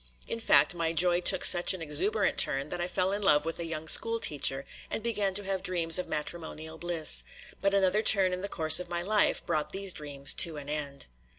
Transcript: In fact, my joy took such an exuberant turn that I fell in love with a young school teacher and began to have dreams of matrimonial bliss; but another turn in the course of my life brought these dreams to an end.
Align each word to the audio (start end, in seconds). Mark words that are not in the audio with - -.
In 0.27 0.39
fact, 0.39 0.73
my 0.73 0.93
joy 0.93 1.21
took 1.21 1.45
such 1.45 1.75
an 1.75 1.81
exuberant 1.83 2.39
turn 2.39 2.69
that 2.69 2.81
I 2.81 2.87
fell 2.87 3.11
in 3.13 3.21
love 3.21 3.45
with 3.45 3.59
a 3.59 3.65
young 3.67 3.87
school 3.87 4.19
teacher 4.19 4.65
and 4.89 5.03
began 5.03 5.35
to 5.35 5.43
have 5.43 5.61
dreams 5.61 5.99
of 5.99 6.07
matrimonial 6.07 6.79
bliss; 6.79 7.23
but 7.61 7.75
another 7.75 8.01
turn 8.01 8.33
in 8.33 8.41
the 8.41 8.49
course 8.49 8.79
of 8.79 8.89
my 8.89 9.03
life 9.03 9.45
brought 9.45 9.69
these 9.73 9.93
dreams 9.93 10.33
to 10.33 10.57
an 10.57 10.69
end. 10.69 11.05